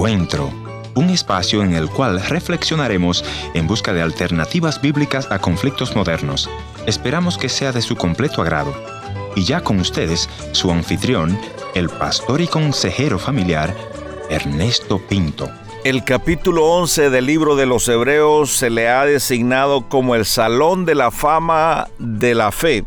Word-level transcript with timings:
Encuentro, 0.00 0.50
un 0.94 1.10
espacio 1.10 1.62
en 1.62 1.74
el 1.74 1.90
cual 1.90 2.22
reflexionaremos 2.22 3.22
en 3.52 3.66
busca 3.66 3.92
de 3.92 4.00
alternativas 4.00 4.80
bíblicas 4.80 5.30
a 5.30 5.40
conflictos 5.40 5.94
modernos. 5.94 6.48
Esperamos 6.86 7.36
que 7.36 7.50
sea 7.50 7.70
de 7.70 7.82
su 7.82 7.96
completo 7.96 8.40
agrado. 8.40 8.72
Y 9.36 9.44
ya 9.44 9.60
con 9.60 9.78
ustedes, 9.78 10.30
su 10.52 10.70
anfitrión, 10.70 11.38
el 11.74 11.90
pastor 11.90 12.40
y 12.40 12.46
consejero 12.46 13.18
familiar, 13.18 13.76
Ernesto 14.30 15.06
Pinto. 15.06 15.50
El 15.84 16.02
capítulo 16.02 16.64
11 16.64 17.10
del 17.10 17.26
libro 17.26 17.54
de 17.54 17.66
los 17.66 17.86
Hebreos 17.86 18.56
se 18.56 18.70
le 18.70 18.88
ha 18.88 19.04
designado 19.04 19.86
como 19.90 20.14
el 20.14 20.24
Salón 20.24 20.86
de 20.86 20.94
la 20.94 21.10
Fama 21.10 21.88
de 21.98 22.34
la 22.34 22.52
Fe. 22.52 22.84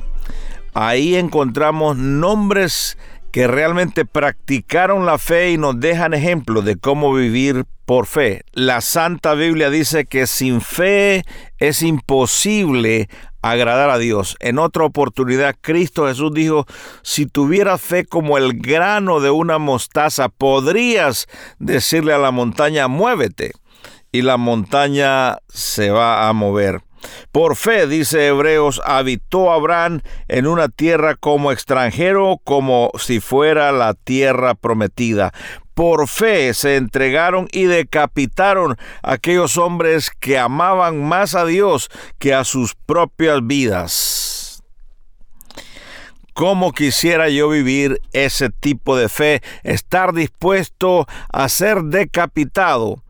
Ahí 0.74 1.16
encontramos 1.16 1.96
nombres 1.96 2.98
que 3.34 3.48
realmente 3.48 4.06
practicaron 4.06 5.08
la 5.08 5.18
fe 5.18 5.50
y 5.50 5.58
nos 5.58 5.80
dejan 5.80 6.14
ejemplo 6.14 6.62
de 6.62 6.76
cómo 6.76 7.12
vivir 7.12 7.66
por 7.84 8.06
fe. 8.06 8.44
La 8.54 8.80
Santa 8.80 9.34
Biblia 9.34 9.72
dice 9.72 10.06
que 10.06 10.28
sin 10.28 10.62
fe 10.62 11.24
es 11.58 11.82
imposible 11.82 13.10
agradar 13.42 13.90
a 13.90 13.98
Dios. 13.98 14.38
En 14.40 14.60
otra 14.60 14.84
oportunidad, 14.84 15.56
Cristo 15.60 16.06
Jesús 16.06 16.32
dijo, 16.32 16.68
si 17.02 17.26
tuvieras 17.26 17.82
fe 17.82 18.06
como 18.06 18.38
el 18.38 18.54
grano 18.54 19.20
de 19.20 19.32
una 19.32 19.58
mostaza, 19.58 20.30
podrías 20.30 21.26
decirle 21.58 22.14
a 22.14 22.20
la 22.20 22.30
montaña, 22.30 22.88
muévete, 22.88 23.54
y 24.12 24.22
la 24.22 24.38
montaña 24.38 25.40
se 25.50 25.90
va 25.90 26.30
a 26.30 26.34
mover. 26.34 26.84
Por 27.32 27.56
fe, 27.56 27.88
dice 27.88 28.28
Hebreos, 28.28 28.82
habitó 28.86 29.52
Abraham 29.52 30.02
en 30.28 30.48
una 30.48 30.70
tierra 30.70 31.16
como 31.16 31.52
extranjero, 31.52 32.40
como 32.44 32.92
si 32.98 33.20
fuera 33.20 33.72
la 33.72 33.94
tierra 33.94 34.56
prometida. 34.56 35.34
Por 35.74 36.08
fe 36.08 36.54
se 36.54 36.76
entregaron 36.76 37.48
y 37.52 37.64
decapitaron 37.64 38.78
aquellos 39.02 39.58
hombres 39.58 40.12
que 40.20 40.38
amaban 40.38 41.04
más 41.04 41.34
a 41.34 41.46
Dios 41.46 41.90
que 42.20 42.34
a 42.34 42.44
sus 42.44 42.76
propias 42.76 43.46
vidas. 43.46 44.64
¿Cómo 46.34 46.72
quisiera 46.72 47.30
yo 47.30 47.50
vivir 47.50 48.00
ese 48.12 48.50
tipo 48.50 48.96
de 48.96 49.08
fe? 49.08 49.42
Estar 49.64 50.14
dispuesto 50.14 51.08
a 51.32 51.48
ser 51.48 51.84
decapitado 51.84 53.04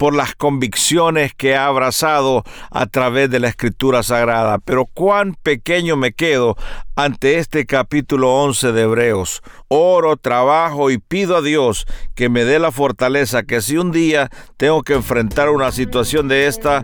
por 0.00 0.16
las 0.16 0.34
convicciones 0.34 1.34
que 1.34 1.56
ha 1.56 1.66
abrazado 1.66 2.42
a 2.70 2.86
través 2.86 3.28
de 3.28 3.38
la 3.38 3.48
escritura 3.48 4.02
sagrada. 4.02 4.58
Pero 4.58 4.86
cuán 4.86 5.34
pequeño 5.34 5.94
me 5.94 6.12
quedo 6.12 6.56
ante 6.96 7.36
este 7.36 7.66
capítulo 7.66 8.34
11 8.36 8.72
de 8.72 8.80
Hebreos. 8.80 9.42
Oro, 9.68 10.16
trabajo 10.16 10.90
y 10.90 10.96
pido 10.96 11.36
a 11.36 11.42
Dios 11.42 11.84
que 12.14 12.30
me 12.30 12.46
dé 12.46 12.58
la 12.58 12.72
fortaleza 12.72 13.42
que 13.42 13.60
si 13.60 13.76
un 13.76 13.92
día 13.92 14.30
tengo 14.56 14.82
que 14.84 14.94
enfrentar 14.94 15.50
una 15.50 15.70
situación 15.70 16.28
de 16.28 16.46
esta, 16.46 16.82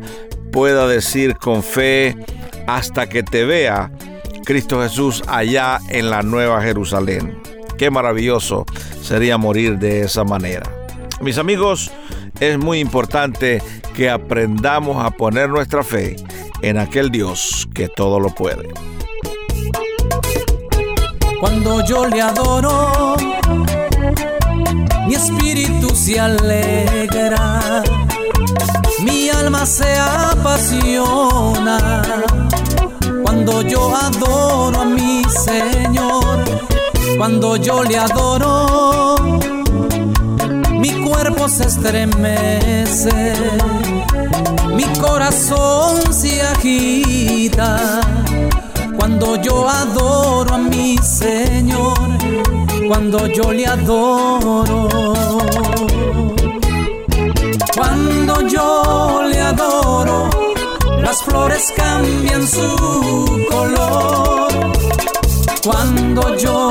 pueda 0.52 0.86
decir 0.86 1.36
con 1.36 1.62
fe 1.62 2.18
hasta 2.66 3.08
que 3.08 3.22
te 3.22 3.46
vea 3.46 3.90
Cristo 4.44 4.82
Jesús 4.82 5.22
allá 5.26 5.78
en 5.88 6.10
la 6.10 6.20
Nueva 6.20 6.60
Jerusalén. 6.60 7.40
Qué 7.78 7.90
maravilloso 7.90 8.66
sería 9.00 9.38
morir 9.38 9.78
de 9.78 10.02
esa 10.02 10.22
manera. 10.24 10.70
Mis 11.22 11.38
amigos, 11.38 11.90
es 12.40 12.58
muy 12.58 12.80
importante 12.80 13.62
que 13.94 14.10
aprendamos 14.10 15.04
a 15.04 15.10
poner 15.10 15.48
nuestra 15.48 15.82
fe 15.82 16.16
en 16.62 16.78
aquel 16.78 17.10
Dios 17.10 17.68
que 17.74 17.88
todo 17.88 18.20
lo 18.20 18.28
puede. 18.30 18.68
Cuando 21.40 21.84
yo 21.84 22.06
le 22.06 22.20
adoro, 22.22 23.16
mi 25.06 25.14
espíritu 25.14 25.94
se 25.94 26.18
alegra, 26.18 27.82
mi 29.02 29.28
alma 29.28 29.66
se 29.66 29.96
apasiona. 29.98 31.52
Cuando 33.22 33.62
yo 33.62 33.94
adoro 33.94 34.80
a 34.80 34.84
mi 34.84 35.22
Señor, 35.24 36.44
cuando 37.18 37.56
yo 37.56 37.82
le 37.82 37.98
adoro, 37.98 39.16
mi 40.78 40.92
cuerpo 41.02 41.48
se 41.48 41.64
estremece, 41.64 43.34
mi 44.74 44.84
corazón 45.00 46.12
se 46.12 46.42
agita 46.42 48.00
cuando 48.96 49.36
yo 49.36 49.68
adoro 49.68 50.54
a 50.54 50.58
mi 50.58 50.96
Señor, 50.98 51.98
cuando 52.88 53.26
yo 53.26 53.52
le 53.52 53.66
adoro. 53.66 54.88
Cuando 57.76 58.40
yo 58.48 59.22
le 59.30 59.38
adoro, 59.38 60.30
las 61.02 61.22
flores 61.22 61.72
cambian 61.76 62.46
su 62.48 63.46
color. 63.50 64.48
Cuando 65.62 66.36
yo 66.36 66.65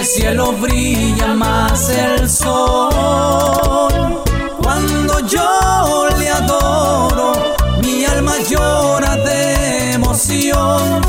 el 0.00 0.06
cielo 0.06 0.52
brilla 0.52 1.34
más 1.34 1.90
el 1.90 2.28
sol. 2.28 4.22
Cuando 4.62 5.20
yo 5.26 6.08
le 6.18 6.30
adoro, 6.30 7.32
mi 7.82 8.06
alma 8.06 8.34
llora 8.48 9.16
de 9.16 9.92
emoción. 9.92 11.02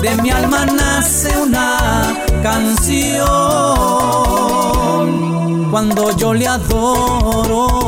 De 0.00 0.14
mi 0.22 0.30
alma 0.30 0.64
nace 0.64 1.36
una 1.36 2.24
canción. 2.42 3.26
Cuando 5.70 6.16
yo 6.16 6.32
le 6.32 6.46
adoro. 6.46 7.79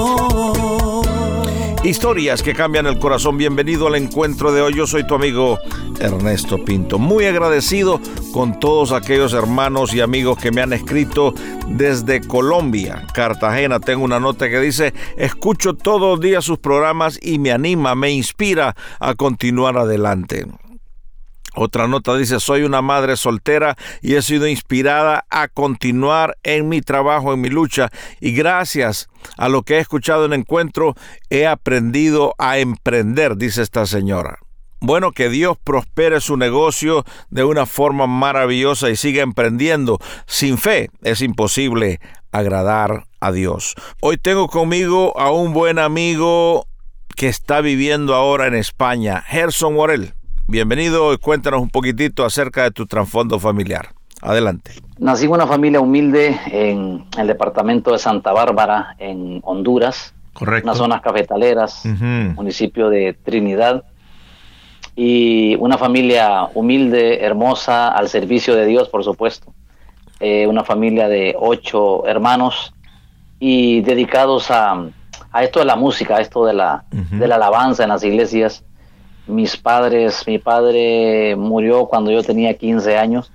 Historias 1.92 2.42
que 2.42 2.54
cambian 2.54 2.86
el 2.86 2.98
corazón. 2.98 3.36
Bienvenido 3.36 3.86
al 3.86 3.96
encuentro 3.96 4.50
de 4.50 4.62
hoy. 4.62 4.72
Yo 4.72 4.86
soy 4.86 5.06
tu 5.06 5.14
amigo 5.14 5.58
Ernesto 6.00 6.64
Pinto. 6.64 6.98
Muy 6.98 7.26
agradecido 7.26 8.00
con 8.32 8.58
todos 8.58 8.92
aquellos 8.92 9.34
hermanos 9.34 9.92
y 9.92 10.00
amigos 10.00 10.38
que 10.38 10.50
me 10.50 10.62
han 10.62 10.72
escrito 10.72 11.34
desde 11.68 12.26
Colombia, 12.26 13.06
Cartagena. 13.12 13.78
Tengo 13.78 14.04
una 14.04 14.18
nota 14.18 14.48
que 14.48 14.58
dice, 14.58 14.94
escucho 15.18 15.74
todos 15.74 16.00
los 16.00 16.20
días 16.20 16.46
sus 16.46 16.58
programas 16.58 17.18
y 17.20 17.38
me 17.38 17.52
anima, 17.52 17.94
me 17.94 18.10
inspira 18.10 18.74
a 18.98 19.14
continuar 19.14 19.76
adelante. 19.76 20.46
Otra 21.54 21.86
nota 21.86 22.16
dice, 22.16 22.40
soy 22.40 22.62
una 22.62 22.80
madre 22.80 23.16
soltera 23.16 23.76
y 24.00 24.14
he 24.14 24.22
sido 24.22 24.46
inspirada 24.46 25.26
a 25.28 25.48
continuar 25.48 26.38
en 26.42 26.68
mi 26.68 26.80
trabajo, 26.80 27.34
en 27.34 27.40
mi 27.40 27.50
lucha. 27.50 27.90
Y 28.20 28.32
gracias 28.32 29.08
a 29.36 29.48
lo 29.48 29.62
que 29.62 29.76
he 29.76 29.78
escuchado 29.78 30.24
en 30.24 30.32
encuentro, 30.32 30.94
he 31.28 31.46
aprendido 31.46 32.34
a 32.38 32.58
emprender, 32.58 33.36
dice 33.36 33.62
esta 33.62 33.86
señora. 33.86 34.38
Bueno, 34.80 35.12
que 35.12 35.28
Dios 35.28 35.56
prospere 35.62 36.20
su 36.20 36.36
negocio 36.36 37.04
de 37.30 37.44
una 37.44 37.66
forma 37.66 38.08
maravillosa 38.08 38.90
y 38.90 38.96
siga 38.96 39.22
emprendiendo. 39.22 40.00
Sin 40.26 40.58
fe 40.58 40.90
es 41.02 41.22
imposible 41.22 42.00
agradar 42.32 43.04
a 43.20 43.30
Dios. 43.30 43.76
Hoy 44.00 44.16
tengo 44.16 44.48
conmigo 44.48 45.16
a 45.20 45.30
un 45.30 45.52
buen 45.52 45.78
amigo 45.78 46.66
que 47.14 47.28
está 47.28 47.60
viviendo 47.60 48.16
ahora 48.16 48.48
en 48.48 48.54
España, 48.54 49.22
Gerson 49.24 49.74
Morel. 49.74 50.14
Bienvenido 50.48 51.12
y 51.14 51.18
cuéntanos 51.18 51.62
un 51.62 51.70
poquitito 51.70 52.24
acerca 52.24 52.64
de 52.64 52.72
tu 52.72 52.86
trasfondo 52.86 53.38
familiar. 53.38 53.88
Adelante. 54.20 54.72
Nací 54.98 55.24
en 55.24 55.30
una 55.32 55.46
familia 55.46 55.80
humilde 55.80 56.38
en 56.46 57.04
el 57.18 57.26
departamento 57.26 57.92
de 57.92 57.98
Santa 57.98 58.32
Bárbara, 58.32 58.94
en 58.98 59.40
Honduras. 59.44 60.14
Correcto. 60.32 60.68
Unas 60.68 60.78
zonas 60.78 61.00
cafetaleras, 61.00 61.84
municipio 61.84 62.88
de 62.90 63.14
Trinidad. 63.14 63.84
Y 64.94 65.56
una 65.56 65.78
familia 65.78 66.48
humilde, 66.54 67.24
hermosa, 67.24 67.88
al 67.88 68.08
servicio 68.08 68.54
de 68.54 68.66
Dios, 68.66 68.88
por 68.88 69.04
supuesto. 69.04 69.54
Eh, 70.20 70.46
una 70.46 70.64
familia 70.64 71.08
de 71.08 71.34
ocho 71.38 72.06
hermanos 72.06 72.74
y 73.40 73.80
dedicados 73.80 74.50
a, 74.50 74.86
a, 75.32 75.42
esto 75.42 75.58
de 75.60 75.64
la 75.64 75.76
música, 75.76 76.16
a 76.16 76.20
esto 76.20 76.44
de 76.44 76.52
la, 76.52 76.84
de 76.90 77.26
la 77.26 77.36
alabanza 77.36 77.82
en 77.82 77.88
las 77.88 78.04
iglesias 78.04 78.64
mis 79.26 79.56
padres, 79.56 80.26
mi 80.26 80.38
padre 80.38 81.36
murió 81.36 81.86
cuando 81.86 82.10
yo 82.10 82.22
tenía 82.22 82.54
15 82.54 82.96
años 82.96 83.30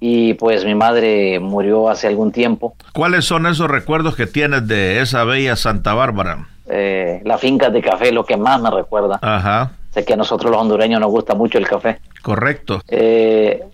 y 0.00 0.34
pues 0.34 0.64
mi 0.64 0.74
madre 0.74 1.40
murió 1.40 1.88
hace 1.88 2.08
algún 2.08 2.30
tiempo. 2.30 2.74
¿Cuáles 2.92 3.24
son 3.24 3.46
esos 3.46 3.70
recuerdos 3.70 4.16
que 4.16 4.26
tienes 4.26 4.68
de 4.68 5.00
esa 5.00 5.24
bella 5.24 5.56
Santa 5.56 5.94
Bárbara? 5.94 6.48
Eh, 6.66 7.20
la 7.24 7.38
finca 7.38 7.70
de 7.70 7.80
café, 7.80 8.12
lo 8.12 8.24
que 8.24 8.36
más 8.36 8.60
me 8.60 8.70
recuerda. 8.70 9.18
Ajá. 9.22 9.72
Sé 9.90 10.04
que 10.04 10.14
a 10.14 10.16
nosotros 10.16 10.50
los 10.50 10.60
hondureños 10.60 11.00
nos 11.00 11.10
gusta 11.10 11.34
mucho 11.34 11.58
el 11.58 11.66
café. 11.66 12.00
Correcto. 12.22 12.82
Eh, 12.88 13.64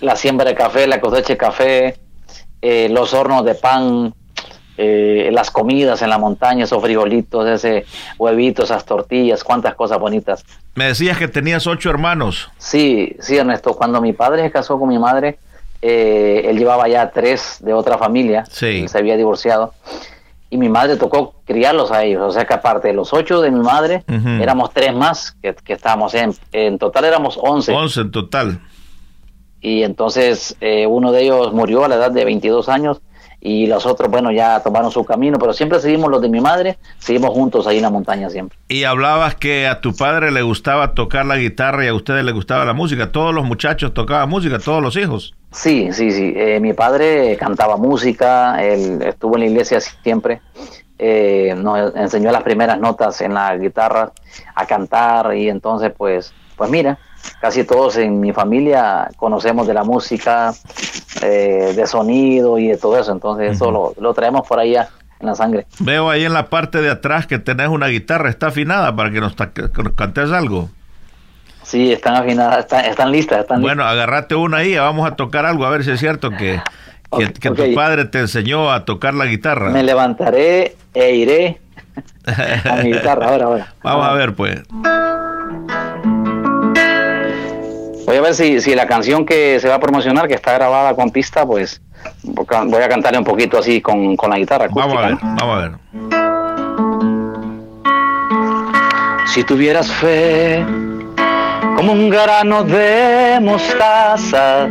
la 0.00 0.16
siembra 0.16 0.48
de 0.48 0.54
café, 0.54 0.86
la 0.86 1.00
cosecha 1.00 1.34
de 1.34 1.36
café, 1.36 1.96
eh, 2.62 2.88
los 2.90 3.12
hornos 3.14 3.44
de 3.44 3.54
pan, 3.54 4.14
eh, 4.78 5.30
las 5.32 5.50
comidas 5.50 6.02
en 6.02 6.10
la 6.10 6.18
montaña, 6.18 6.64
esos 6.64 6.82
frijolitos, 6.82 7.48
ese 7.48 7.86
huevito, 8.18 8.64
esas 8.64 8.84
tortillas, 8.84 9.42
cuántas 9.42 9.74
cosas 9.74 9.98
bonitas. 9.98 10.44
Me 10.74 10.86
decías 10.86 11.18
que 11.18 11.28
tenías 11.28 11.66
ocho 11.66 11.90
hermanos. 11.90 12.50
Sí, 12.58 13.16
sí, 13.20 13.36
Ernesto. 13.36 13.74
Cuando 13.74 14.00
mi 14.00 14.12
padre 14.12 14.42
se 14.42 14.50
casó 14.50 14.78
con 14.78 14.88
mi 14.88 14.98
madre, 14.98 15.38
eh, 15.82 16.42
él 16.46 16.58
llevaba 16.58 16.88
ya 16.88 17.10
tres 17.10 17.58
de 17.60 17.72
otra 17.72 17.98
familia, 17.98 18.44
sí. 18.50 18.86
se 18.88 18.98
había 18.98 19.16
divorciado, 19.16 19.72
y 20.48 20.58
mi 20.58 20.68
madre 20.68 20.96
tocó 20.96 21.34
criarlos 21.44 21.90
a 21.90 22.04
ellos, 22.04 22.22
o 22.22 22.30
sea 22.30 22.44
que 22.44 22.54
aparte 22.54 22.88
de 22.88 22.94
los 22.94 23.12
ocho 23.12 23.40
de 23.40 23.50
mi 23.50 23.60
madre, 23.60 24.04
éramos 24.40 24.72
tres 24.72 24.94
más 24.94 25.32
que, 25.42 25.54
que 25.54 25.72
estábamos, 25.72 26.14
en, 26.14 26.32
en 26.52 26.78
total 26.78 27.04
éramos 27.04 27.38
once. 27.40 27.72
Once 27.72 28.00
en 28.00 28.10
total. 28.10 28.60
Y 29.60 29.82
entonces 29.82 30.56
eh, 30.60 30.86
uno 30.86 31.10
de 31.12 31.22
ellos 31.22 31.52
murió 31.52 31.84
a 31.84 31.88
la 31.88 31.96
edad 31.96 32.10
de 32.10 32.24
22 32.24 32.68
años 32.68 33.00
y 33.46 33.68
los 33.68 33.86
otros, 33.86 34.10
bueno, 34.10 34.32
ya 34.32 34.60
tomaron 34.60 34.90
su 34.90 35.04
camino, 35.04 35.38
pero 35.38 35.52
siempre 35.52 35.78
seguimos 35.78 36.10
los 36.10 36.20
de 36.20 36.28
mi 36.28 36.40
madre, 36.40 36.78
seguimos 36.98 37.30
juntos 37.30 37.64
ahí 37.68 37.76
en 37.76 37.82
la 37.84 37.90
montaña 37.90 38.28
siempre. 38.28 38.58
Y 38.66 38.82
hablabas 38.82 39.36
que 39.36 39.68
a 39.68 39.80
tu 39.80 39.94
padre 39.94 40.32
le 40.32 40.42
gustaba 40.42 40.94
tocar 40.94 41.24
la 41.26 41.36
guitarra 41.36 41.84
y 41.84 41.88
a 41.88 41.94
ustedes 41.94 42.24
le 42.24 42.32
gustaba 42.32 42.64
la 42.64 42.72
música, 42.72 43.12
todos 43.12 43.32
los 43.32 43.44
muchachos 43.44 43.94
tocaban 43.94 44.28
música, 44.28 44.58
todos 44.58 44.82
los 44.82 44.96
hijos. 44.96 45.32
Sí, 45.52 45.90
sí, 45.92 46.10
sí, 46.10 46.34
eh, 46.36 46.58
mi 46.58 46.72
padre 46.72 47.36
cantaba 47.36 47.76
música, 47.76 48.60
él 48.64 49.00
estuvo 49.02 49.36
en 49.36 49.42
la 49.42 49.46
iglesia 49.46 49.78
siempre, 49.80 50.40
eh, 50.98 51.54
nos 51.56 51.94
enseñó 51.94 52.32
las 52.32 52.42
primeras 52.42 52.80
notas 52.80 53.20
en 53.20 53.34
la 53.34 53.56
guitarra 53.56 54.10
a 54.56 54.66
cantar 54.66 55.36
y 55.36 55.48
entonces 55.48 55.92
pues, 55.96 56.34
pues 56.56 56.68
mira, 56.68 56.98
casi 57.40 57.64
todos 57.64 57.96
en 57.96 58.20
mi 58.20 58.32
familia 58.32 59.10
conocemos 59.16 59.66
de 59.66 59.74
la 59.74 59.84
música, 59.84 60.54
eh, 61.22 61.72
de 61.74 61.86
sonido 61.86 62.58
y 62.58 62.68
de 62.68 62.76
todo 62.76 62.98
eso, 62.98 63.12
entonces 63.12 63.52
eso 63.52 63.70
lo, 63.70 63.94
lo, 63.98 64.14
traemos 64.14 64.46
por 64.46 64.58
allá 64.58 64.88
en 65.20 65.26
la 65.26 65.34
sangre. 65.34 65.66
Veo 65.80 66.10
ahí 66.10 66.24
en 66.24 66.32
la 66.32 66.50
parte 66.50 66.80
de 66.80 66.90
atrás 66.90 67.26
que 67.26 67.38
tenés 67.38 67.68
una 67.68 67.88
guitarra, 67.88 68.28
¿está 68.30 68.48
afinada 68.48 68.94
para 68.94 69.10
que 69.10 69.20
nos, 69.20 69.34
que 69.34 69.82
nos 69.82 69.92
cantes 69.94 70.30
algo? 70.32 70.70
Sí, 71.62 71.92
están 71.92 72.14
afinadas, 72.14 72.60
están, 72.60 72.84
están 72.84 73.10
listas. 73.10 73.40
Están 73.40 73.60
bueno, 73.60 73.82
listas. 73.82 73.92
agarrate 73.92 74.36
una 74.36 74.58
ahí, 74.58 74.76
vamos 74.76 75.10
a 75.10 75.16
tocar 75.16 75.46
algo, 75.46 75.66
a 75.66 75.70
ver 75.70 75.82
si 75.82 75.90
es 75.90 75.98
cierto 75.98 76.30
que, 76.30 76.36
que, 76.36 76.60
Okay, 77.10 77.28
que 77.28 77.48
okay. 77.48 77.70
tu 77.70 77.74
padre 77.74 78.04
te 78.04 78.20
enseñó 78.20 78.70
a 78.70 78.84
tocar 78.84 79.14
la 79.14 79.26
guitarra. 79.26 79.70
Me 79.70 79.82
levantaré 79.82 80.76
e 80.94 81.14
iré 81.14 81.60
a 82.64 82.76
mi 82.76 82.92
guitarra 82.92 83.28
ahora, 83.28 83.44
ahora. 83.46 83.74
Vamos 83.82 84.06
a 84.06 84.12
ver, 84.12 84.34
pues. 84.34 84.62
Voy 88.16 88.24
a 88.24 88.28
ver 88.28 88.34
si, 88.34 88.62
si 88.62 88.74
la 88.74 88.86
canción 88.86 89.26
que 89.26 89.60
se 89.60 89.68
va 89.68 89.74
a 89.74 89.78
promocionar, 89.78 90.26
que 90.26 90.32
está 90.32 90.54
grabada 90.54 90.94
con 90.94 91.10
pista, 91.10 91.44
pues 91.44 91.82
voy 92.22 92.82
a 92.82 92.88
cantarle 92.88 93.18
un 93.18 93.26
poquito 93.26 93.58
así 93.58 93.82
con, 93.82 94.16
con 94.16 94.30
la 94.30 94.38
guitarra. 94.38 94.68
Vamos 94.70 94.96
a 94.96 95.08
ver, 95.08 95.18
vamos 95.20 95.42
a 95.42 95.60
ver. 95.60 95.72
Si 99.26 99.44
tuvieras 99.44 99.92
fe 99.92 100.64
como 101.76 101.92
un 101.92 102.08
grano 102.08 102.64
de 102.64 103.38
mostaza, 103.42 104.68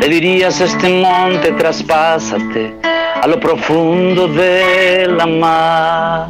le 0.00 0.08
dirías 0.08 0.60
este 0.60 0.88
monte, 1.00 1.52
traspásate 1.52 2.74
a 3.22 3.24
lo 3.28 3.38
profundo 3.38 4.26
de 4.26 5.06
la 5.06 5.26
mar. 5.26 6.26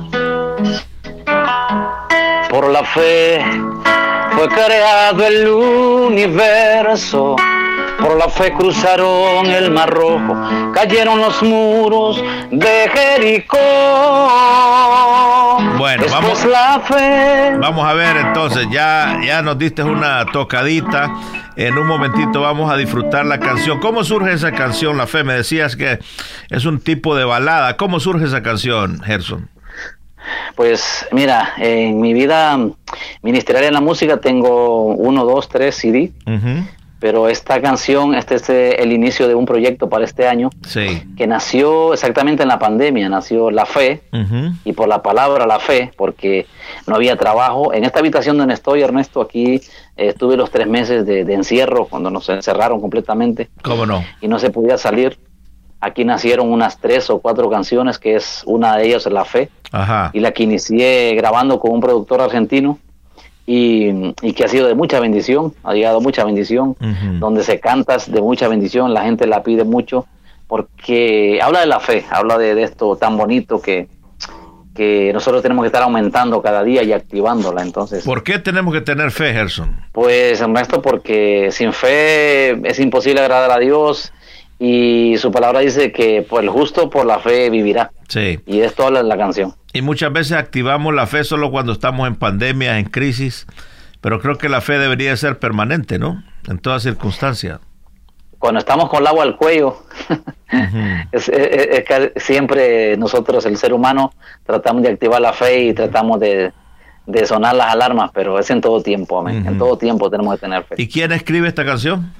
Por 2.50 2.69
la 2.69 2.85
fe 2.85 3.43
fue 4.36 4.48
creado 4.48 5.26
el 5.26 5.48
universo. 5.48 7.36
Por 8.00 8.16
la 8.19 8.28
fe 8.28 8.52
cruzaron 8.52 9.46
el 9.46 9.70
mar 9.70 9.88
rojo, 9.88 10.36
cayeron 10.75 11.20
los 11.20 11.40
muros 11.42 12.20
de 12.50 12.90
Jericó. 12.92 13.56
Bueno, 15.78 16.02
Después 16.02 16.22
vamos- 16.22 16.44
la 16.44 16.81
fe. 16.81 17.56
Vamos 17.58 17.86
a 17.86 17.94
ver 17.94 18.16
entonces, 18.16 18.66
ya, 18.70 19.20
ya 19.25 19.42
nos 19.42 19.58
diste 19.58 19.82
una 19.82 20.26
tocadita. 20.26 21.10
En 21.56 21.78
un 21.78 21.86
momentito 21.86 22.40
vamos 22.40 22.70
a 22.70 22.76
disfrutar 22.76 23.25
la 23.26 23.38
canción. 23.38 23.78
¿Cómo 23.78 24.02
surge 24.02 24.32
esa 24.32 24.50
canción, 24.52 24.96
La 24.98 25.06
Fe? 25.06 25.22
Me 25.22 25.34
decías 25.34 25.76
que 25.76 26.00
es 26.50 26.64
un 26.64 26.81
tipo 26.81 27.14
de 27.14 27.25
balada. 27.25 27.76
¿Cómo 27.76 28.00
surge 28.00 28.25
esa 28.26 28.42
canción, 28.42 29.00
Gerson? 29.04 29.48
Pues 30.54 31.06
mira, 31.12 31.52
en 31.58 32.00
mi 32.00 32.12
vida 32.14 32.58
ministerial 33.22 33.64
en 33.64 33.74
la 33.74 33.80
música 33.80 34.18
tengo 34.20 34.84
uno, 34.86 35.24
dos, 35.24 35.48
tres 35.48 35.74
CD, 35.76 36.12
pero 37.00 37.28
esta 37.28 37.60
canción, 37.60 38.14
este 38.14 38.36
es 38.36 38.48
eh, 38.48 38.76
el 38.82 38.90
inicio 38.92 39.28
de 39.28 39.34
un 39.34 39.44
proyecto 39.44 39.90
para 39.90 40.04
este 40.06 40.26
año 40.26 40.48
Sí. 40.66 41.02
que 41.18 41.26
nació 41.26 41.92
exactamente 41.92 42.42
en 42.44 42.48
la 42.48 42.58
pandemia, 42.58 43.08
nació 43.10 43.50
la 43.50 43.66
fe 43.66 44.02
y 44.64 44.72
por 44.72 44.88
la 44.88 45.02
palabra 45.02 45.46
la 45.46 45.58
fe, 45.58 45.92
porque 45.98 46.46
no 46.86 46.94
había 46.94 47.16
trabajo. 47.16 47.74
En 47.74 47.84
esta 47.84 47.98
habitación 47.98 48.38
donde 48.38 48.54
estoy, 48.54 48.80
Ernesto, 48.82 49.20
aquí 49.20 49.56
eh, 49.56 49.60
estuve 49.96 50.36
los 50.38 50.50
tres 50.50 50.66
meses 50.66 51.04
de, 51.04 51.24
de 51.24 51.34
encierro, 51.34 51.86
cuando 51.86 52.10
nos 52.10 52.28
encerraron 52.30 52.80
completamente 52.80 53.50
¿Cómo 53.62 53.84
no? 53.84 54.02
y 54.22 54.28
no 54.28 54.38
se 54.38 54.48
podía 54.50 54.78
salir. 54.78 55.18
Aquí 55.84 56.04
nacieron 56.04 56.50
unas 56.50 56.78
tres 56.78 57.10
o 57.10 57.19
cuatro 57.19 57.50
canciones, 57.50 57.98
que 57.98 58.14
es 58.16 58.42
una 58.46 58.76
de 58.76 58.86
ellas, 58.86 59.06
La 59.06 59.25
Fe, 59.25 59.50
Ajá. 59.72 60.10
y 60.12 60.20
la 60.20 60.32
que 60.32 60.42
inicié 60.44 61.14
grabando 61.14 61.60
con 61.60 61.72
un 61.72 61.81
productor 61.81 62.20
argentino 62.22 62.78
y, 63.46 64.14
y 64.22 64.32
que 64.32 64.44
ha 64.44 64.48
sido 64.48 64.66
de 64.69 64.75
mucha 64.75 64.98
bendición, 65.00 65.52
ha 65.62 65.75
llegado 65.75 66.00
mucha 66.00 66.25
bendición, 66.25 66.76
donde 67.20 67.42
se 67.44 67.60
canta 67.60 67.98
de 68.06 68.20
mucha 68.22 68.48
bendición, 68.48 68.94
la 68.94 69.02
gente 69.04 69.26
la 69.26 69.42
pide 69.42 69.64
mucho, 69.64 70.06
porque 70.46 71.38
habla 71.42 71.60
de 71.60 71.66
la 71.66 71.81
fe, 71.81 72.04
habla 72.10 72.38
de, 72.38 72.54
de 72.54 72.62
esto 72.62 72.96
tan 72.96 73.16
bonito 73.19 73.60
que, 73.60 73.88
que 74.75 75.12
nosotros 75.12 75.42
tenemos 75.42 75.62
que 75.62 75.66
estar 75.66 75.82
aumentando 75.82 76.40
cada 76.40 76.62
día 76.64 76.82
y 76.82 76.92
activándola. 76.92 77.62
Entonces, 77.62 78.04
¿Por 78.04 78.22
qué 78.22 78.38
tenemos 78.38 78.72
que 78.72 78.81
tener 78.81 79.10
fe, 79.10 79.32
Gerson? 79.32 79.76
pues 79.92 80.40
Ernesto, 80.40 80.81
porque 80.81 81.48
sin 81.50 81.72
fe 81.72 82.52
es 82.69 82.78
imposible 82.78 83.20
agradar 83.20 83.50
a 83.52 83.58
Dios 83.58 84.12
y 84.58 85.16
su 85.18 85.30
palabra 85.32 85.60
dice 85.60 85.92
que 85.92 86.24
pues, 86.28 86.42
el 86.44 86.48
justo 86.50 86.88
por 86.90 87.06
la 87.06 87.18
fe 87.18 87.50
vivirá. 87.50 87.90
Sí. 88.08 88.38
Y 88.46 88.60
esto 88.60 88.86
habla 88.86 89.02
la 89.02 89.16
canción. 89.16 89.54
Y 89.72 89.82
muchas 89.82 90.12
veces 90.12 90.32
activamos 90.32 90.94
la 90.94 91.06
fe 91.06 91.24
solo 91.24 91.50
cuando 91.50 91.72
estamos 91.72 92.06
en 92.06 92.14
pandemia, 92.14 92.78
en 92.78 92.84
crisis, 92.86 93.46
pero 94.00 94.20
creo 94.20 94.38
que 94.38 94.48
la 94.48 94.60
fe 94.60 94.78
debería 94.78 95.16
ser 95.16 95.38
permanente, 95.38 95.98
¿no? 95.98 96.22
En 96.48 96.58
todas 96.58 96.82
circunstancias. 96.84 97.58
cuando 98.38 98.58
estamos 98.60 98.88
con 98.90 99.00
el 99.00 99.06
agua 99.06 99.24
al 99.24 99.36
cuello, 99.36 99.78
es, 101.12 101.28
es- 101.28 101.68
es 101.78 101.84
que 101.84 102.12
siempre 102.16 102.96
nosotros, 102.96 103.44
el 103.46 103.56
ser 103.56 103.72
humano, 103.72 104.12
tratamos 104.44 104.82
de 104.82 104.90
activar 104.90 105.20
la 105.20 105.32
fe 105.32 105.64
y 105.64 105.74
tratamos 105.74 106.20
de, 106.20 106.52
de 107.06 107.26
sonar 107.26 107.54
las 107.56 107.72
alarmas, 107.72 108.10
pero 108.14 108.38
es 108.38 108.48
en 108.50 108.60
todo 108.60 108.82
tiempo, 108.82 109.18
amén. 109.18 109.44
En 109.46 109.58
todo 109.58 109.76
tiempo 109.78 110.10
tenemos 110.10 110.34
que 110.34 110.40
tener 110.42 110.64
fe. 110.64 110.74
¿Y 110.78 110.88
quién 110.88 111.10
escribe 111.12 111.48
esta 111.48 111.64
canción? 111.64 112.12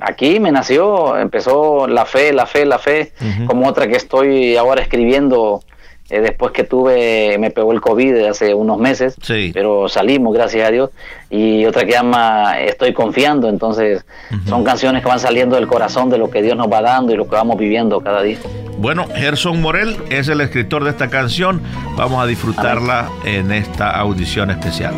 Aquí 0.00 0.40
me 0.40 0.50
nació, 0.52 1.18
empezó 1.18 1.86
la 1.86 2.04
fe, 2.06 2.32
la 2.32 2.46
fe, 2.46 2.64
la 2.64 2.78
fe, 2.78 3.12
como 3.46 3.68
otra 3.68 3.86
que 3.86 3.96
estoy 3.96 4.56
ahora 4.56 4.82
escribiendo 4.82 5.62
eh, 6.08 6.20
después 6.20 6.50
que 6.52 6.64
tuve, 6.64 7.36
me 7.38 7.50
pegó 7.52 7.70
el 7.72 7.80
COVID 7.80 8.24
hace 8.26 8.52
unos 8.52 8.78
meses, 8.78 9.14
Sí. 9.22 9.52
pero 9.54 9.88
salimos, 9.88 10.34
gracias 10.34 10.66
a 10.66 10.72
Dios, 10.72 10.90
y 11.30 11.64
otra 11.66 11.84
que 11.84 11.92
llama 11.92 12.58
Estoy 12.60 12.92
confiando, 12.92 13.48
entonces 13.48 14.04
son 14.48 14.64
canciones 14.64 15.02
que 15.02 15.08
van 15.08 15.20
saliendo 15.20 15.54
del 15.54 15.68
corazón 15.68 16.10
de 16.10 16.18
lo 16.18 16.28
que 16.28 16.42
Dios 16.42 16.56
nos 16.56 16.66
va 16.68 16.80
dando 16.82 17.12
y 17.12 17.16
lo 17.16 17.28
que 17.28 17.36
vamos 17.36 17.56
viviendo 17.58 18.00
cada 18.00 18.22
día. 18.22 18.38
Bueno, 18.78 19.06
Gerson 19.14 19.60
Morel 19.60 19.98
es 20.10 20.26
el 20.28 20.40
escritor 20.40 20.82
de 20.82 20.90
esta 20.90 21.10
canción. 21.10 21.60
Vamos 21.96 22.20
a 22.20 22.26
disfrutarla 22.26 23.08
en 23.24 23.52
esta 23.52 23.90
audición 23.90 24.50
especial. 24.50 24.94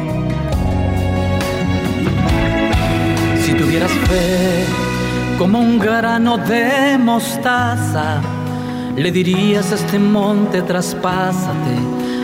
Si 3.40 3.52
tuvieras 3.54 3.90
fe 3.90 4.64
como 5.42 5.58
un 5.58 5.76
grano 5.80 6.38
de 6.38 6.96
mostaza, 6.99 8.20
le 8.94 9.11
dirías 9.11 9.72
a 9.72 9.75
este 9.75 9.99
monte, 9.99 10.62
traspásate 10.62 11.76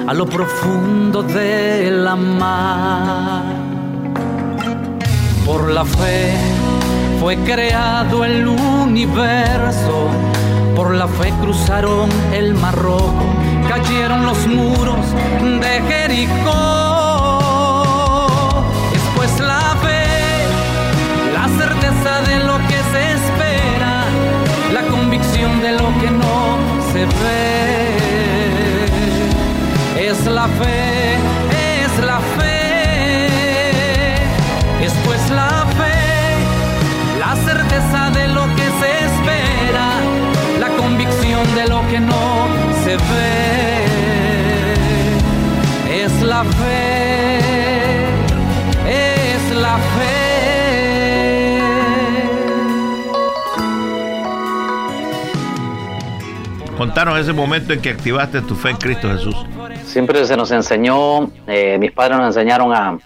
a 0.07 0.15
lo 0.15 0.25
profundo 0.25 1.25
de 1.25 1.91
la 1.91 2.15
mar. 2.15 3.43
Por 5.45 5.69
la 5.69 5.85
fe 5.85 6.33
fue 7.19 7.37
creado 7.39 8.25
el 8.25 8.47
universo, 8.47 10.07
por 10.77 10.95
la 10.95 11.09
fe 11.09 11.33
cruzaron 11.41 12.09
el 12.33 12.55
mar 12.55 12.77
rojo, 12.77 13.27
cayeron 13.69 14.27
los 14.27 14.47
muros 14.47 15.05
de 15.61 15.83
Jericó. 15.89 16.68
Es 30.49 30.61
la 30.61 30.98
Contanos 56.79 57.19
ese 57.19 57.33
momento 57.33 57.73
en 57.73 57.83
que 57.83 57.91
activaste 57.91 58.41
tu 58.41 58.55
fe 58.55 58.71
en 58.71 58.77
Cristo 58.77 59.11
Jesús. 59.11 59.35
Siempre 59.83 60.25
se 60.25 60.37
nos 60.37 60.53
enseñó, 60.53 61.29
eh, 61.49 61.77
mis 61.77 61.91
padres 61.91 62.19
nos 62.19 62.29
enseñaron 62.29 62.73
a, 62.73 62.97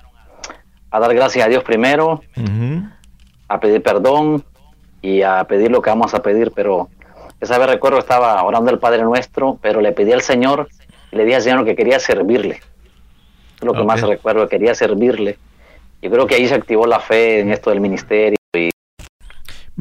dar 0.91 1.15
gracias 1.15 1.47
a 1.47 1.49
Dios 1.49 1.65
primero, 1.65 2.21
a 3.49 3.61
pedir 3.61 3.83
perdón 3.83 4.45
y 5.01 5.23
a 5.23 5.45
pedir 5.45 5.71
lo 5.71 5.81
que 5.81 5.89
vamos 5.89 6.13
a 6.13 6.21
pedir, 6.21 6.53
pero 6.55 6.91
esa 7.41 7.57
vez 7.57 7.67
recuerdo 7.67 7.99
estaba 7.99 8.43
orando 8.43 8.71
el 8.71 8.79
Padre 8.79 9.05
Nuestro, 9.05 9.59
pero 9.63 9.81
le 9.81 9.93
pedí 9.93 10.13
al 10.13 10.21
Señor, 10.21 10.69
le 11.11 11.25
dije 11.25 11.37
al 11.37 11.43
Señor 11.43 11.65
que 11.65 11.75
quería 11.75 11.99
servirle. 11.99 12.61
lo 13.63 13.73
que 13.73 13.85
más 13.85 14.03
recuerdo, 14.03 14.49
quería 14.49 14.75
servirle. 14.75 15.39
Yo 16.03 16.11
creo 16.11 16.27
que 16.27 16.35
ahí 16.35 16.47
se 16.47 16.55
activó 16.55 16.87
la 16.87 17.01
fe 17.01 17.41
en 17.41 17.51
esto 17.51 17.71
del 17.71 17.81
ministerio. 17.81 18.37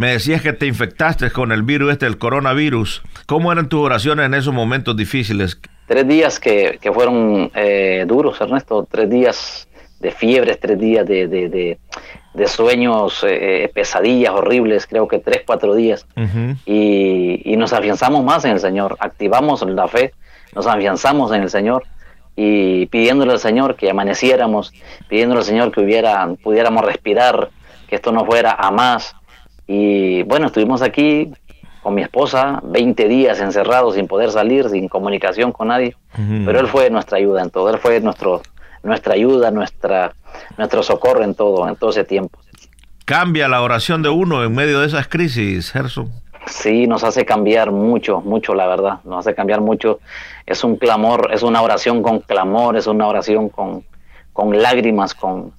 Me 0.01 0.13
decías 0.13 0.41
que 0.41 0.51
te 0.51 0.65
infectaste 0.65 1.29
con 1.29 1.51
el 1.51 1.61
virus 1.61 1.91
este, 1.91 2.07
el 2.07 2.17
coronavirus. 2.17 3.03
¿Cómo 3.27 3.51
eran 3.51 3.69
tus 3.69 3.81
oraciones 3.81 4.25
en 4.25 4.33
esos 4.33 4.51
momentos 4.51 4.97
difíciles? 4.97 5.59
Tres 5.85 6.07
días 6.07 6.39
que, 6.39 6.79
fueron 6.91 7.51
eh, 7.53 8.03
duros, 8.07 8.41
Ernesto. 8.41 8.87
Tres 8.89 9.07
días 9.11 9.67
de 9.99 10.09
fiebres, 10.09 10.59
tres 10.59 10.79
días 10.79 11.05
de, 11.05 11.27
de, 11.27 12.47
sueños, 12.47 13.23
eh, 13.29 13.69
pesadillas 13.75 14.31
horribles, 14.31 14.87
creo 14.87 15.07
que 15.07 15.19
tres, 15.19 15.43
cuatro 15.45 15.75
días. 15.75 16.07
y, 16.65 17.39
y 17.45 17.55
nos 17.55 17.71
afianzamos 17.71 18.25
más 18.25 18.43
en 18.43 18.53
el 18.53 18.59
Señor, 18.59 18.97
activamos 18.99 19.61
la 19.69 19.87
fe, 19.87 20.13
nos 20.55 20.65
afianzamos 20.65 21.31
en 21.31 21.43
el 21.43 21.51
Señor 21.51 21.83
y 22.35 22.87
pidiéndole 22.87 23.33
al 23.33 23.39
Señor 23.39 23.75
que 23.75 23.91
amaneciéramos, 23.91 24.73
pidiéndole 25.07 25.41
al 25.41 25.45
Señor 25.45 25.71
que 25.71 25.81
hubiera, 25.81 26.27
pudiéramos 26.41 26.83
respirar, 26.83 27.51
que 27.87 27.97
esto 27.97 28.11
no 28.11 28.25
fuera 28.25 28.55
a 28.57 28.71
más. 28.71 29.15
Y 29.73 30.23
bueno, 30.23 30.47
estuvimos 30.47 30.81
aquí 30.81 31.31
con 31.81 31.95
mi 31.95 32.01
esposa 32.01 32.59
20 32.61 33.07
días 33.07 33.39
encerrados 33.39 33.95
sin 33.95 34.05
poder 34.05 34.29
salir, 34.29 34.67
sin 34.67 34.89
comunicación 34.89 35.53
con 35.53 35.69
nadie, 35.69 35.95
pero 36.45 36.59
Él 36.59 36.67
fue 36.67 36.89
nuestra 36.89 37.19
ayuda 37.19 37.41
en 37.41 37.51
todo, 37.51 37.69
Él 37.69 37.79
fue 37.79 38.01
nuestro, 38.01 38.41
nuestra 38.83 39.13
ayuda, 39.13 39.49
nuestra, 39.49 40.13
nuestro 40.57 40.83
socorro 40.83 41.23
en 41.23 41.35
todo, 41.35 41.69
en 41.69 41.77
todo 41.77 41.91
ese 41.91 42.03
tiempo. 42.03 42.37
Cambia 43.05 43.47
la 43.47 43.61
oración 43.61 44.03
de 44.03 44.09
uno 44.09 44.43
en 44.43 44.53
medio 44.53 44.81
de 44.81 44.87
esas 44.87 45.07
crisis, 45.07 45.71
Gerson. 45.71 46.11
Sí, 46.47 46.85
nos 46.85 47.05
hace 47.05 47.23
cambiar 47.23 47.71
mucho, 47.71 48.19
mucho, 48.19 48.53
la 48.53 48.67
verdad. 48.67 48.99
Nos 49.05 49.19
hace 49.19 49.33
cambiar 49.33 49.61
mucho. 49.61 50.01
Es 50.45 50.65
un 50.65 50.75
clamor, 50.75 51.29
es 51.33 51.43
una 51.43 51.61
oración 51.61 52.03
con 52.03 52.19
clamor, 52.19 52.75
es 52.75 52.87
una 52.87 53.07
oración 53.07 53.47
con, 53.47 53.85
con 54.33 54.61
lágrimas, 54.61 55.13
con, 55.13 55.53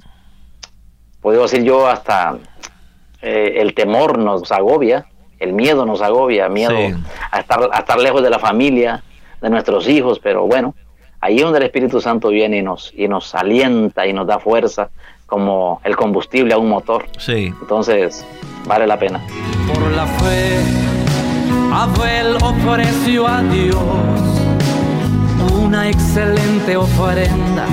puedo 1.22 1.42
decir 1.42 1.62
yo, 1.62 1.86
hasta 1.86 2.36
eh, 3.22 3.54
el 3.60 3.74
temor 3.74 4.18
nos 4.18 4.50
agobia, 4.52 5.06
el 5.38 5.52
miedo 5.52 5.86
nos 5.86 6.02
agobia, 6.02 6.48
miedo 6.48 6.76
a, 7.30 7.40
estar, 7.40 7.68
a 7.72 7.78
estar 7.78 7.98
lejos 7.98 8.22
de 8.22 8.30
la 8.30 8.38
familia, 8.38 9.02
de 9.40 9.50
nuestros 9.50 9.88
hijos, 9.88 10.18
pero 10.20 10.46
bueno, 10.46 10.74
ahí 11.20 11.36
es 11.36 11.42
donde 11.42 11.58
el 11.58 11.64
Espíritu 11.64 12.00
Santo 12.00 12.28
viene 12.28 12.58
y 12.58 12.62
nos, 12.62 12.92
y 12.94 13.08
nos 13.08 13.34
alienta 13.34 14.06
y 14.06 14.12
nos 14.12 14.26
da 14.26 14.38
fuerza 14.38 14.90
como 15.26 15.80
el 15.84 15.96
combustible 15.96 16.52
a 16.52 16.58
un 16.58 16.68
motor. 16.68 17.06
Sí. 17.18 17.52
Entonces, 17.60 18.26
vale 18.66 18.86
la 18.86 18.98
pena. 18.98 19.20
Por 19.66 19.90
la 19.92 20.06
fe, 20.06 20.58
Abel 21.72 22.36
ofreció 22.36 23.26
a 23.26 23.42
Dios 23.42 23.78
una 25.62 25.88
excelente 25.88 26.76
ofrenda, 26.76 27.66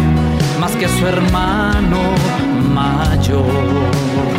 más 0.59 0.75
que 0.77 0.87
su 0.87 1.05
hermano 1.05 1.99
mayor. 2.73 4.38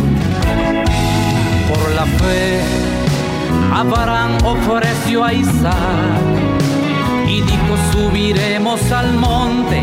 Por 1.70 1.90
la 1.94 2.04
fe, 2.04 2.60
Abraham 3.72 4.38
ofreció 4.44 5.24
a 5.24 5.32
Isaac 5.32 6.20
y 7.26 7.40
dijo 7.42 7.74
subiremos 7.92 8.80
al 8.92 9.14
monte 9.14 9.82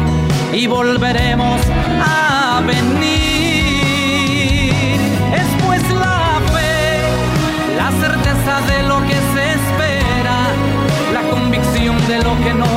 y 0.54 0.68
volveremos 0.68 1.62
a 2.02 2.62
venir. 2.68 3.28
de 8.68 8.84
lo 8.84 9.02
que 9.02 9.16
se 9.34 9.52
espera, 9.58 10.38
la 11.14 11.22
convicción 11.30 11.96
de 12.08 12.18
lo 12.24 12.38
que 12.44 12.54
no 12.54 12.68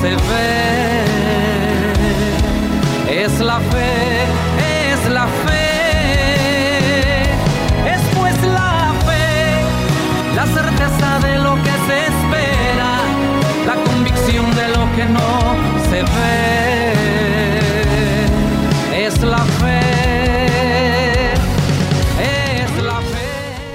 se 0.00 0.10
ve. 0.28 1.04
Es 3.24 3.40
la 3.40 3.58
fe, 3.58 4.24
es 4.92 5.10
la 5.10 5.26
fe, 5.26 5.51
certeza 10.82 11.18
de 11.20 11.38
lo 11.38 11.54
que 11.56 11.70
se 11.86 12.06
espera, 12.06 12.90
la 13.66 13.74
convicción 13.84 14.54
de 14.54 14.68
lo 14.68 14.96
que 14.96 15.04
no 15.06 15.56
se 15.90 16.02
ve. 16.02 16.92
Es 19.06 19.22
la 19.22 19.44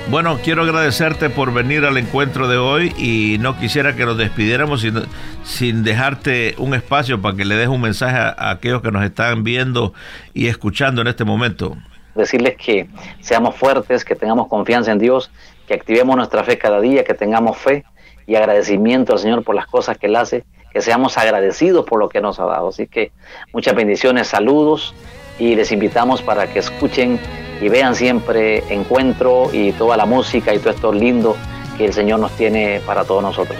Bueno, 0.10 0.40
quiero 0.42 0.64
agradecerte 0.64 1.30
por 1.30 1.54
venir 1.54 1.84
al 1.84 1.98
encuentro 1.98 2.48
de 2.48 2.56
hoy 2.58 2.94
y 2.98 3.38
no 3.40 3.60
quisiera 3.60 3.94
que 3.98 4.06
nos 4.06 4.18
despidiéramos 4.18 4.80
sin, 4.80 5.04
sin 5.44 5.84
dejarte 5.84 6.56
un 6.58 6.74
espacio 6.74 7.22
para 7.22 7.36
que 7.36 7.44
le 7.44 7.56
des 7.56 7.68
un 7.68 7.82
mensaje 7.82 8.16
a, 8.16 8.50
aquellos 8.52 8.82
que 8.82 8.90
nos 8.90 9.04
están 9.04 9.44
viendo 9.44 9.94
y 10.34 10.48
escuchando 10.48 11.02
en 11.02 11.08
este 11.08 11.26
momento. 11.26 11.76
Decirles 12.16 12.56
que 12.56 12.88
seamos 13.20 13.56
fuertes, 13.56 14.06
que 14.06 14.16
tengamos 14.16 14.48
confianza 14.48 14.94
en 14.94 15.00
Dios, 15.00 15.30
que 15.68 15.74
activemos 15.74 16.16
nuestra 16.16 16.44
fe 16.44 16.58
cada 16.58 16.80
día, 16.80 17.04
que 17.04 17.14
tengamos 17.14 17.58
fe 17.58 17.84
y 18.26 18.36
agradecimiento 18.36 19.14
al 19.14 19.20
Señor 19.20 19.44
por 19.44 19.54
las 19.54 19.68
cosas 19.68 19.98
que 19.98 20.08
Él 20.08 20.16
hace, 20.16 20.46
que 20.72 20.82
seamos 20.82 21.18
agradecidos 21.18 21.86
por 21.86 22.00
lo 22.00 22.10
que 22.10 22.22
nos 22.22 22.40
ha 22.40 22.46
dado. 22.46 22.70
Así 22.70 22.88
que 22.88 23.12
muchas 23.54 23.76
bendiciones, 23.76 24.28
saludos 24.28 24.96
y 25.38 25.56
les 25.56 25.72
invitamos 25.72 26.22
para 26.22 26.48
que 26.48 26.60
escuchen 26.60 27.20
y 27.62 27.70
vean 27.70 27.96
siempre 27.96 28.64
Encuentro 28.70 29.50
y 29.52 29.72
toda 29.74 29.98
la 29.98 30.06
música 30.06 30.54
y 30.54 30.60
todo 30.60 30.72
esto 30.72 30.92
lindo 30.92 31.36
que 31.78 31.86
el 31.86 31.94
Señor 31.94 32.20
nos 32.20 32.32
tiene 32.32 32.82
para 32.86 33.04
todos 33.04 33.22
nosotros. 33.22 33.58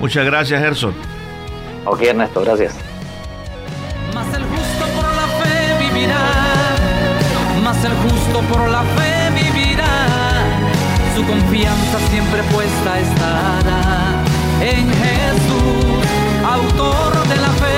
Muchas 0.00 0.24
gracias, 0.24 0.60
Gerson. 0.60 0.94
Ok, 1.84 2.02
Ernesto, 2.02 2.42
gracias. 2.42 2.76
Más 4.14 4.26
el 4.34 4.44
justo 4.44 4.84
por 4.94 5.14
la 5.14 5.26
fe 5.38 5.92
vivirá, 5.92 6.18
más 7.62 7.84
el 7.84 7.92
justo 7.92 8.40
por 8.52 8.68
la 8.68 8.82
fe 8.82 9.07
confianza 11.28 11.98
siempre 12.10 12.42
puesta 12.44 13.00
estará 13.00 14.24
en 14.62 14.88
Jesús, 14.88 16.06
autor 16.42 17.28
de 17.28 17.36
la 17.36 17.50
fe, 17.62 17.77